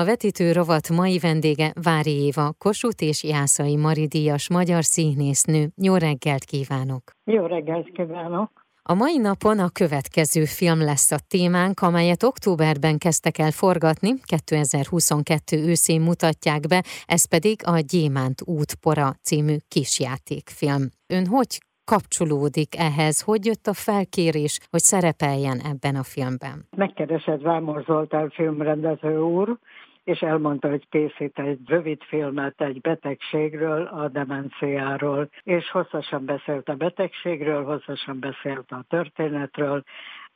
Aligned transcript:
A 0.00 0.04
vetítő 0.04 0.52
rovat 0.52 0.88
mai 0.88 1.18
vendége 1.18 1.72
Vári 1.82 2.10
Éva, 2.10 2.52
Kossuth 2.58 3.02
és 3.02 3.24
Jászai 3.24 3.76
Maridíjas 3.76 4.50
magyar 4.50 4.84
színésznő. 4.84 5.68
Jó 5.76 5.94
reggelt 5.96 6.44
kívánok! 6.44 7.02
Jó 7.24 7.46
reggelt 7.46 7.90
kívánok! 7.92 8.50
A 8.82 8.94
mai 8.94 9.18
napon 9.18 9.58
a 9.58 9.68
következő 9.68 10.44
film 10.44 10.78
lesz 10.78 11.10
a 11.12 11.16
témánk, 11.28 11.80
amelyet 11.80 12.22
októberben 12.22 12.98
kezdtek 12.98 13.38
el 13.38 13.50
forgatni, 13.50 14.10
2022 14.24 15.56
őszén 15.56 16.00
mutatják 16.00 16.60
be, 16.68 16.82
ez 17.06 17.28
pedig 17.28 17.56
a 17.64 17.78
Gyémánt 17.92 18.40
útpora 18.44 19.08
című 19.22 19.56
kisjátékfilm. 19.68 20.82
Ön 21.06 21.26
hogy 21.26 21.52
kapcsolódik 21.92 22.70
ehhez? 22.78 23.22
Hogy 23.22 23.44
jött 23.44 23.66
a 23.66 23.76
felkérés, 23.88 24.54
hogy 24.70 24.84
szerepeljen 24.92 25.58
ebben 25.70 25.96
a 25.96 26.02
filmben? 26.02 26.56
Megkeresett 26.76 27.42
Vámor 27.42 27.82
Zoltán 27.86 28.30
filmrendező 28.30 29.18
úr, 29.20 29.58
és 30.06 30.20
elmondta, 30.20 30.68
hogy 30.68 30.88
készít 30.88 31.38
egy 31.38 31.58
rövid 31.66 32.02
filmet 32.02 32.60
egy 32.60 32.80
betegségről, 32.80 33.82
a 33.82 34.08
demenciáról, 34.08 35.28
és 35.42 35.70
hosszasan 35.70 36.24
beszélt 36.24 36.68
a 36.68 36.74
betegségről, 36.74 37.64
hosszasan 37.64 38.18
beszélt 38.18 38.70
a 38.72 38.84
történetről, 38.88 39.82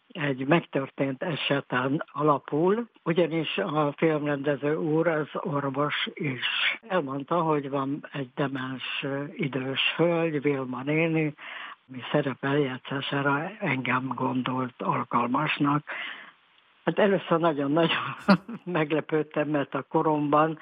egy 0.08 0.46
megtörtént 0.46 1.22
eseten 1.22 2.04
alapul, 2.12 2.88
ugyanis 3.02 3.58
a 3.58 3.92
filmrendező 3.96 4.76
úr 4.76 5.06
az 5.08 5.28
orvos 5.32 6.08
is. 6.14 6.46
Elmondta, 6.88 7.40
hogy 7.40 7.70
van 7.70 8.08
egy 8.12 8.30
demens 8.34 9.04
idős 9.32 9.80
hölgy, 9.96 10.42
Vilma 10.42 10.82
néni, 10.82 11.34
mi 11.84 12.00
szerep 12.12 12.44
eljátszására 12.44 13.50
engem 13.58 14.12
gondolt 14.14 14.82
alkalmasnak. 14.82 15.84
Hát 16.84 16.98
először 16.98 17.38
nagyon-nagyon 17.38 18.16
meglepődtem, 18.64 19.48
mert 19.48 19.74
a 19.74 19.82
koromban 19.82 20.58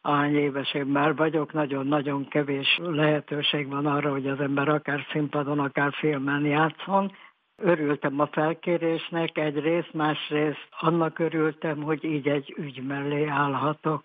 ahány 0.00 0.34
éves 0.34 0.74
én 0.74 0.86
már 0.86 1.16
vagyok, 1.16 1.52
nagyon-nagyon 1.52 2.28
kevés 2.28 2.80
lehetőség 2.82 3.68
van 3.68 3.86
arra, 3.86 4.10
hogy 4.10 4.26
az 4.26 4.40
ember 4.40 4.68
akár 4.68 5.06
színpadon, 5.12 5.58
akár 5.58 5.92
filmen 5.92 6.44
játszon, 6.44 7.12
Örültem 7.56 8.20
a 8.20 8.26
felkérésnek 8.26 9.38
egyrészt, 9.38 9.92
másrészt 9.92 10.68
annak 10.80 11.18
örültem, 11.18 11.82
hogy 11.82 12.04
így 12.04 12.28
egy 12.28 12.54
ügy 12.56 12.82
mellé 12.86 13.26
állhatok. 13.26 14.02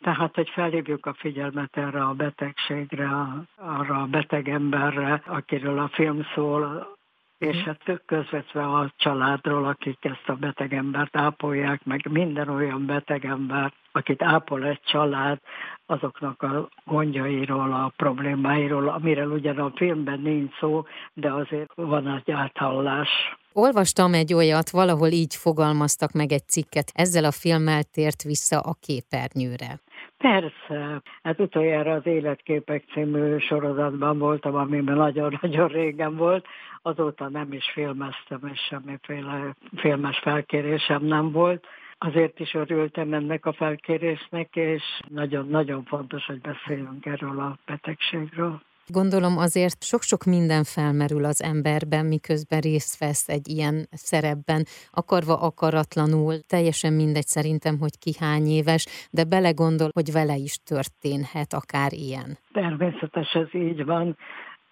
Tehát, 0.00 0.34
hogy 0.34 0.48
felhívjuk 0.48 1.06
a 1.06 1.14
figyelmet 1.14 1.76
erre 1.76 2.02
a 2.04 2.12
betegségre, 2.12 3.08
arra 3.56 4.02
a 4.02 4.06
beteg 4.06 4.48
emberre, 4.48 5.22
akiről 5.26 5.78
a 5.78 5.88
film 5.88 6.22
szól, 6.34 6.95
és 7.38 7.56
mhm. 7.56 7.64
hát 7.66 8.02
közvetve 8.06 8.64
a 8.64 8.92
családról, 8.96 9.64
akik 9.64 10.04
ezt 10.04 10.28
a 10.28 10.34
betegembert 10.34 11.16
ápolják, 11.16 11.84
meg 11.84 12.08
minden 12.10 12.48
olyan 12.48 12.86
betegember, 12.86 13.72
akit 13.92 14.22
ápol 14.22 14.64
egy 14.64 14.80
család, 14.80 15.38
azoknak 15.86 16.42
a 16.42 16.68
gondjairól, 16.84 17.72
a 17.72 17.92
problémáiról, 17.96 18.88
amiről 18.88 19.30
ugyan 19.30 19.58
a 19.58 19.72
filmben 19.74 20.20
nincs 20.20 20.58
szó, 20.58 20.84
de 21.14 21.32
azért 21.32 21.70
van 21.74 22.08
egy 22.08 22.30
áthallás. 22.30 23.08
Olvastam 23.52 24.14
egy 24.14 24.34
olyat, 24.34 24.70
valahol 24.70 25.08
így 25.08 25.34
fogalmaztak 25.34 26.12
meg 26.12 26.32
egy 26.32 26.48
cikket, 26.48 26.90
ezzel 26.94 27.24
a 27.24 27.32
filmmel 27.32 27.82
tért 27.82 28.22
vissza 28.22 28.60
a 28.60 28.76
képernyőre. 28.80 29.80
Persze, 30.18 31.02
hát 31.22 31.40
utoljára 31.40 31.92
az 31.92 32.06
Életképek 32.06 32.84
című 32.92 33.38
sorozatban 33.38 34.18
voltam, 34.18 34.54
amiben 34.54 34.96
nagyon-nagyon 34.96 35.68
régen 35.68 36.16
volt, 36.16 36.46
azóta 36.82 37.28
nem 37.28 37.52
is 37.52 37.70
filmeztem, 37.72 38.40
és 38.52 38.60
semmiféle 38.60 39.56
filmes 39.76 40.18
felkérésem 40.18 41.04
nem 41.04 41.32
volt. 41.32 41.66
Azért 41.98 42.40
is 42.40 42.54
örültem 42.54 43.12
ennek 43.12 43.46
a 43.46 43.52
felkérésnek, 43.52 44.56
és 44.56 44.82
nagyon-nagyon 45.08 45.84
fontos, 45.84 46.26
hogy 46.26 46.40
beszéljünk 46.40 47.06
erről 47.06 47.40
a 47.40 47.58
betegségről. 47.66 48.60
Gondolom 48.92 49.38
azért 49.38 49.82
sok-sok 49.82 50.24
minden 50.24 50.64
felmerül 50.64 51.24
az 51.24 51.42
emberben, 51.42 52.06
miközben 52.06 52.60
részt 52.60 52.98
vesz 52.98 53.28
egy 53.28 53.48
ilyen 53.48 53.86
szerepben, 53.90 54.64
akarva 54.90 55.34
akaratlanul, 55.40 56.34
teljesen 56.48 56.92
mindegy 56.92 57.26
szerintem, 57.26 57.78
hogy 57.78 57.98
ki 57.98 58.12
hány 58.18 58.46
éves, 58.46 59.08
de 59.10 59.24
belegondol, 59.24 59.90
hogy 59.92 60.12
vele 60.12 60.34
is 60.34 60.56
történhet 60.56 61.52
akár 61.52 61.92
ilyen. 61.92 62.38
Természetes 62.52 63.32
ez 63.32 63.54
így 63.54 63.84
van. 63.84 64.16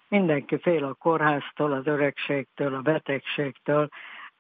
Mindenki 0.09 0.59
fél 0.59 0.85
a 0.85 0.95
kórháztól, 0.95 1.73
az 1.73 1.87
öregségtől, 1.87 2.75
a 2.75 2.81
betegségtől, 2.81 3.89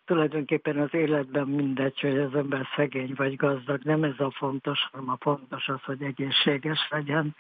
tulajdonképpen 0.04 0.78
az 0.78 0.94
életben 0.94 1.46
mindegy, 1.46 2.00
hogy 2.00 2.18
az 2.18 2.34
ember 2.34 2.66
szegény 2.76 3.12
vagy 3.16 3.36
gazdag, 3.36 3.80
nem 3.82 4.02
ez 4.02 4.18
a 4.18 4.30
fontos, 4.30 4.88
hanem 4.92 5.08
a 5.08 5.16
fontos 5.20 5.68
az, 5.68 5.82
hogy 5.82 6.02
egészséges 6.02 6.88
legyen. 6.90 7.34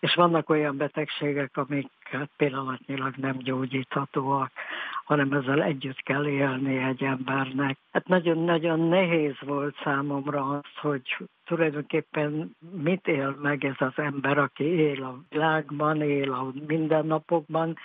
És 0.00 0.14
vannak 0.14 0.48
olyan 0.48 0.76
betegségek, 0.76 1.56
amik 1.56 1.88
hát 2.02 2.30
pillanatnyilag 2.36 3.14
nem 3.16 3.38
gyógyíthatóak, 3.38 4.50
hanem 5.04 5.32
ezzel 5.32 5.62
együtt 5.62 6.00
kell 6.02 6.26
élni 6.26 6.76
egy 6.76 7.02
embernek. 7.02 7.78
Hát 7.92 8.08
nagyon-nagyon 8.08 8.80
nehéz 8.80 9.36
volt 9.40 9.76
számomra 9.82 10.48
az, 10.48 10.80
hogy 10.80 11.16
tulajdonképpen 11.44 12.56
mit 12.82 13.06
él 13.06 13.36
meg 13.42 13.64
ez 13.64 13.76
az 13.78 13.92
ember, 13.96 14.38
aki 14.38 14.64
él 14.64 15.02
a 15.02 15.18
világban, 15.28 16.02
él 16.02 16.32
a 16.32 16.52
mindennapokban, 16.66 17.76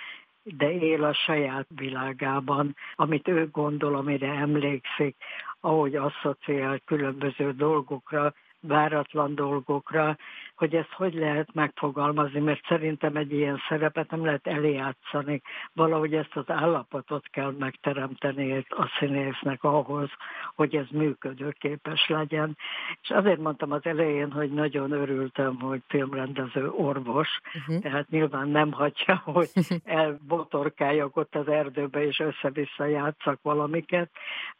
de 0.46 0.72
él 0.72 1.04
a 1.04 1.12
saját 1.12 1.66
világában, 1.68 2.76
amit 2.94 3.28
ő 3.28 3.48
gondol, 3.50 3.94
amire 3.94 4.28
emlékszik, 4.28 5.16
ahogy 5.60 5.96
asszociál 5.96 6.80
különböző 6.84 7.52
dolgokra, 7.52 8.34
váratlan 8.60 9.34
dolgokra, 9.34 10.16
hogy 10.56 10.74
ezt 10.74 10.92
hogy 10.92 11.14
lehet 11.14 11.54
megfogalmazni, 11.54 12.40
mert 12.40 12.66
szerintem 12.66 13.16
egy 13.16 13.32
ilyen 13.32 13.60
szerepet 13.68 14.10
nem 14.10 14.24
lehet 14.24 14.46
eljátszani. 14.46 15.42
Valahogy 15.72 16.14
ezt 16.14 16.36
az 16.36 16.44
állapotot 16.46 17.28
kell 17.28 17.54
megteremteni 17.58 18.64
a 18.68 18.92
színésznek 18.98 19.64
ahhoz, 19.64 20.10
hogy 20.54 20.76
ez 20.76 20.86
működőképes 20.90 22.08
legyen. 22.08 22.56
És 23.02 23.10
azért 23.10 23.40
mondtam 23.40 23.72
az 23.72 23.84
elején, 23.84 24.32
hogy 24.32 24.50
nagyon 24.50 24.90
örültem, 24.90 25.60
hogy 25.60 25.82
filmrendező 25.88 26.70
orvos, 26.70 27.28
uh-huh. 27.54 27.82
tehát 27.82 28.08
nyilván 28.08 28.48
nem 28.48 28.72
hagyja, 28.72 29.22
hogy 29.24 29.48
elbotorkáljak 29.84 31.16
ott 31.16 31.34
az 31.34 31.48
erdőbe, 31.48 32.06
és 32.06 32.18
össze-vissza 32.18 32.84
játszak 32.84 33.38
valamiket, 33.42 34.10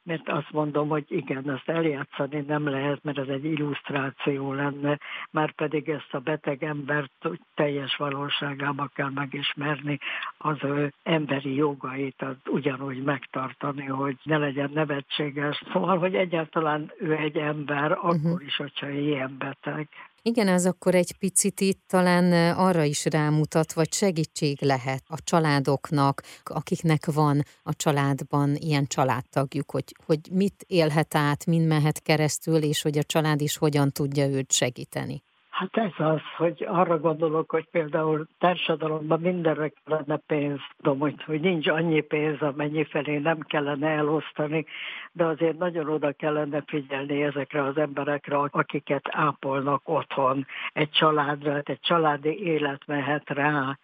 mert 0.02 0.28
azt 0.28 0.52
mondom, 0.52 0.88
hogy 0.88 1.04
igen, 1.08 1.50
ezt 1.50 1.68
eljátszani 1.68 2.40
nem 2.40 2.68
lehet, 2.68 3.02
mert 3.02 3.18
ez 3.18 3.28
egy 3.28 3.44
illusztráció 3.44 4.52
lenne, 4.52 4.98
már 5.30 5.52
pedig 5.52 5.85
mindig 5.86 6.04
ezt 6.04 6.14
a 6.14 6.18
beteg 6.18 6.62
embert 6.62 7.28
teljes 7.54 7.96
valóságába 7.96 8.90
kell 8.94 9.10
megismerni, 9.10 9.98
az 10.38 10.56
ő 10.62 10.92
emberi 11.02 11.54
jogait 11.54 12.22
az 12.22 12.36
ugyanúgy 12.46 13.02
megtartani, 13.02 13.84
hogy 13.84 14.16
ne 14.22 14.38
legyen 14.38 14.70
nevetséges. 14.74 15.62
Szóval, 15.72 15.98
hogy 15.98 16.14
egyáltalán 16.14 16.92
ő 16.98 17.12
egy 17.12 17.36
ember, 17.36 17.92
uh-huh. 17.92 18.08
akkor 18.08 18.42
is, 18.42 18.56
hogyha 18.56 18.88
ilyen 18.88 19.36
beteg. 19.38 19.88
Igen, 20.22 20.48
ez 20.48 20.66
akkor 20.66 20.94
egy 20.94 21.18
picit 21.18 21.60
itt 21.60 21.80
talán 21.86 22.56
arra 22.56 22.82
is 22.82 23.04
rámutat, 23.04 23.72
vagy 23.72 23.92
segítség 23.92 24.58
lehet 24.60 25.02
a 25.06 25.16
családoknak, 25.24 26.22
akiknek 26.44 27.06
van 27.14 27.42
a 27.62 27.74
családban 27.74 28.54
ilyen 28.54 28.86
családtagjuk, 28.86 29.70
hogy, 29.70 29.94
hogy 30.06 30.18
mit 30.32 30.64
élhet 30.66 31.14
át, 31.14 31.46
mind 31.46 31.66
mehet 31.66 32.02
keresztül, 32.02 32.56
és 32.56 32.82
hogy 32.82 32.98
a 32.98 33.02
család 33.02 33.40
is 33.40 33.56
hogyan 33.56 33.90
tudja 33.90 34.26
őt 34.26 34.52
segíteni. 34.52 35.22
Hát 35.58 35.76
ez 35.76 36.06
az, 36.06 36.20
hogy 36.36 36.64
arra 36.68 36.98
gondolok, 36.98 37.50
hogy 37.50 37.68
például 37.70 38.26
társadalomban 38.38 39.20
mindenre 39.20 39.72
kellene 39.84 40.16
pénz. 40.16 40.60
Tudom, 40.76 40.98
hogy, 40.98 41.22
hogy 41.22 41.40
nincs 41.40 41.68
annyi 41.68 42.00
pénz, 42.00 42.42
amennyi 42.42 42.84
felé 42.84 43.18
nem 43.18 43.38
kellene 43.40 43.88
elosztani, 43.88 44.66
de 45.12 45.24
azért 45.24 45.58
nagyon 45.58 45.88
oda 45.88 46.12
kellene 46.12 46.62
figyelni 46.66 47.22
ezekre 47.22 47.62
az 47.62 47.76
emberekre, 47.76 48.36
akiket 48.36 49.08
ápolnak 49.10 49.88
otthon. 49.88 50.46
Egy 50.72 50.90
családra, 50.90 51.60
egy 51.64 51.80
családi 51.80 52.42
élet 52.42 52.86
mehet 52.86 53.30
rá, 53.30 53.78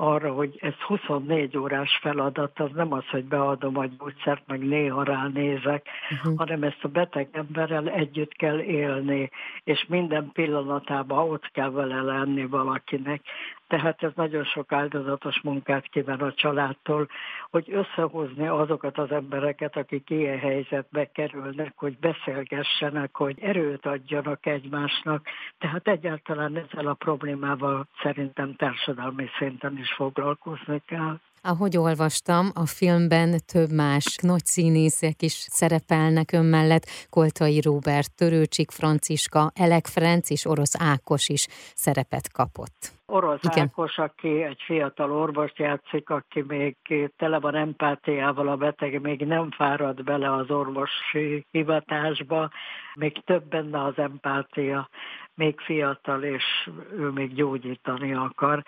arra, 0.00 0.32
hogy 0.32 0.58
ez 0.60 0.74
24 0.74 1.56
órás 1.56 1.98
feladat, 2.00 2.60
az 2.60 2.70
nem 2.74 2.92
az, 2.92 3.08
hogy 3.10 3.24
beadom 3.24 3.78
a 3.78 3.86
gyógyszert, 3.86 4.42
meg 4.46 4.60
néha 4.66 5.02
ránézek, 5.02 5.88
uh-huh. 6.10 6.36
hanem 6.36 6.62
ezt 6.62 6.84
a 6.84 6.88
beteg 6.88 7.28
emberrel 7.32 7.88
együtt 7.88 8.32
kell 8.32 8.60
élni, 8.60 9.30
és 9.64 9.84
minden 9.88 10.30
pillanatában 10.32 11.30
ott 11.30 11.50
kell 11.52 11.70
vele 11.70 12.00
lenni 12.00 12.46
valakinek. 12.46 13.22
Tehát 13.70 14.02
ez 14.02 14.10
nagyon 14.14 14.44
sok 14.44 14.72
áldozatos 14.72 15.40
munkát 15.42 15.88
kíván 15.88 16.20
a 16.20 16.32
családtól, 16.32 17.08
hogy 17.50 17.72
összehozni 17.72 18.46
azokat 18.46 18.98
az 18.98 19.10
embereket, 19.10 19.76
akik 19.76 20.10
ilyen 20.10 20.38
helyzetbe 20.38 21.10
kerülnek, 21.12 21.72
hogy 21.76 21.98
beszélgessenek, 21.98 23.16
hogy 23.16 23.38
erőt 23.40 23.86
adjanak 23.86 24.46
egymásnak. 24.46 25.26
Tehát 25.58 25.88
egyáltalán 25.88 26.56
ezzel 26.56 26.86
a 26.86 26.94
problémával 26.94 27.86
szerintem 28.02 28.56
társadalmi 28.56 29.26
szinten 29.38 29.78
is 29.78 29.92
foglalkozni 29.92 30.82
kell. 30.86 31.18
Ahogy 31.42 31.76
olvastam, 31.76 32.50
a 32.54 32.66
filmben 32.66 33.40
több 33.46 33.70
más 33.70 34.16
nagy 34.22 34.44
színészek 34.44 35.22
is 35.22 35.32
szerepelnek 35.32 36.32
ön 36.32 36.44
mellett, 36.44 36.86
Koltai 37.10 37.60
Róbert, 37.60 38.14
Törőcsik 38.14 38.70
Franciska, 38.70 39.50
Elek 39.54 39.86
Ferenc 39.86 40.30
és 40.30 40.44
Orosz 40.44 40.74
Ákos 40.78 41.28
is 41.28 41.46
szerepet 41.74 42.32
kapott. 42.32 42.99
Orosz 43.10 43.42
Igen. 43.42 43.64
Ákos, 43.64 43.98
aki 43.98 44.42
egy 44.42 44.62
fiatal 44.64 45.12
orvos 45.12 45.52
játszik, 45.56 46.10
aki 46.10 46.44
még 46.46 46.76
tele 47.16 47.38
van 47.38 47.54
empátiával 47.54 48.48
a 48.48 48.56
beteg, 48.56 49.00
még 49.00 49.26
nem 49.26 49.50
fárad 49.50 50.04
bele 50.04 50.32
az 50.32 50.50
orvosi 50.50 51.46
hivatásba, 51.50 52.50
még 52.94 53.24
több 53.24 53.44
benne 53.44 53.84
az 53.84 53.98
empátia, 53.98 54.88
még 55.34 55.60
fiatal, 55.60 56.22
és 56.22 56.44
ő 56.92 57.08
még 57.08 57.34
gyógyítani 57.34 58.14
akar 58.14 58.62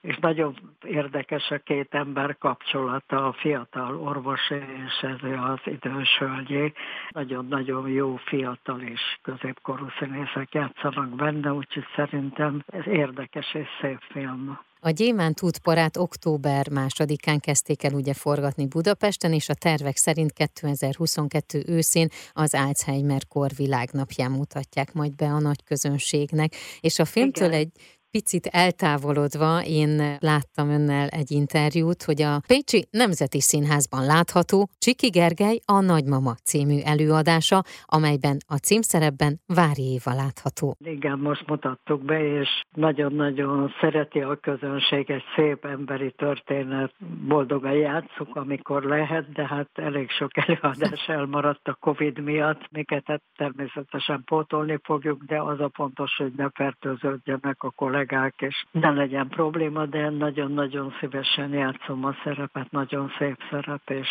és 0.00 0.18
nagyon 0.20 0.76
érdekes 0.84 1.50
a 1.50 1.58
két 1.58 1.94
ember 1.94 2.36
kapcsolata, 2.38 3.26
a 3.26 3.32
fiatal 3.32 4.00
orvos 4.00 4.50
és 4.50 5.02
ez 5.02 5.30
az 5.40 5.60
idős 5.64 6.18
hölgyé. 6.18 6.72
Nagyon-nagyon 7.10 7.88
jó 7.88 8.16
fiatal 8.16 8.80
és 8.80 9.00
középkorú 9.22 9.86
színészek 9.98 10.54
játszanak 10.54 11.08
benne, 11.08 11.52
úgyhogy 11.52 11.86
szerintem 11.96 12.64
ez 12.66 12.86
érdekes 12.86 13.54
és 13.54 13.68
szép 13.80 14.00
film. 14.00 14.58
A 14.82 14.90
Gyémánt 14.90 15.42
útporát 15.42 15.96
október 15.96 16.70
másodikán 16.70 17.40
kezdték 17.40 17.82
el 17.84 17.92
ugye 17.92 18.14
forgatni 18.14 18.66
Budapesten, 18.66 19.32
és 19.32 19.48
a 19.48 19.54
tervek 19.54 19.96
szerint 19.96 20.32
2022 20.32 21.62
őszén 21.66 22.08
az 22.32 22.54
Alzheimer 22.54 23.26
kor 23.28 23.50
világnapján 23.56 24.30
mutatják 24.30 24.92
majd 24.92 25.14
be 25.14 25.26
a 25.26 25.40
nagy 25.40 25.64
közönségnek, 25.64 26.52
és 26.80 26.98
a 26.98 27.04
filmtől 27.04 27.48
Igen. 27.48 27.60
egy 27.60 27.70
picit 28.10 28.46
eltávolodva, 28.46 29.60
én 29.64 30.16
láttam 30.18 30.68
önnel 30.68 31.08
egy 31.08 31.30
interjút, 31.30 32.02
hogy 32.02 32.22
a 32.22 32.40
Pécsi 32.46 32.86
Nemzeti 32.90 33.40
Színházban 33.40 34.04
látható 34.04 34.68
Csiki 34.78 35.08
Gergely 35.08 35.58
a 35.64 35.80
Nagymama 35.80 36.34
című 36.34 36.78
előadása, 36.84 37.62
amelyben 37.84 38.36
a 38.46 38.56
címszerepben 38.56 39.32
Vári 39.46 39.86
Éva 39.94 40.12
látható. 40.22 40.76
Igen, 40.84 41.18
most 41.18 41.46
mutattuk 41.46 42.04
be, 42.04 42.40
és 42.40 42.48
nagyon-nagyon 42.74 43.72
szereti 43.80 44.20
a 44.20 44.36
közönség 44.36 45.10
egy 45.10 45.24
szép 45.36 45.64
emberi 45.64 46.12
történet. 46.16 46.92
Boldogan 47.28 47.72
játszunk, 47.72 48.36
amikor 48.36 48.82
lehet, 48.82 49.32
de 49.32 49.46
hát 49.46 49.70
elég 49.74 50.10
sok 50.10 50.30
előadás 50.36 51.06
elmaradt 51.06 51.68
a 51.68 51.74
Covid 51.80 52.18
miatt, 52.18 52.68
miket 52.70 53.06
hát 53.06 53.22
természetesen 53.36 54.22
pótolni 54.24 54.78
fogjuk, 54.82 55.22
de 55.22 55.40
az 55.40 55.60
a 55.60 55.70
fontos, 55.74 56.16
hogy 56.16 56.32
ne 56.36 56.50
fertőződjenek 56.50 57.62
a 57.62 57.70
kollégák 57.70 57.99
kollégák, 58.06 58.34
és 58.38 58.66
ne 58.70 58.90
legyen 58.90 59.28
probléma, 59.28 59.86
de 59.86 60.10
nagyon-nagyon 60.10 60.94
szívesen 61.00 61.52
játszom 61.52 62.04
a 62.04 62.14
szerepet, 62.24 62.70
nagyon 62.70 63.12
szép 63.18 63.36
szerep, 63.50 63.90
és 63.90 64.08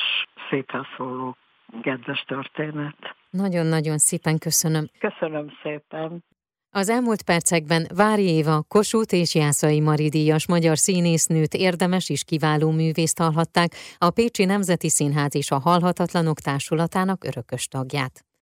szépen 0.49 0.87
szóló 0.97 1.37
kedves 1.81 2.23
történet. 2.27 2.95
Nagyon-nagyon 3.29 3.97
szépen 3.97 4.37
köszönöm. 4.37 4.89
Köszönöm 4.99 5.51
szépen. 5.63 6.23
Az 6.71 6.89
elmúlt 6.89 7.23
percekben 7.23 7.87
Vári 7.95 8.29
Éva, 8.29 8.63
Kossuth 8.67 9.13
és 9.13 9.35
Jászai 9.35 9.79
Mari 9.79 10.09
díjas 10.09 10.47
magyar 10.47 10.77
színésznőt 10.77 11.53
érdemes 11.53 12.09
és 12.09 12.23
kiváló 12.23 12.71
művészt 12.71 13.19
hallhatták, 13.19 13.71
a 13.97 14.09
Pécsi 14.09 14.45
Nemzeti 14.45 14.89
Színház 14.89 15.35
és 15.35 15.51
a 15.51 15.59
Halhatatlanok 15.59 16.39
Társulatának 16.39 17.23
örökös 17.23 17.67
tagját. 17.67 18.28